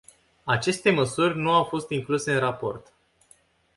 [0.45, 2.93] Aceste măsuri nu au fost incluse în raport.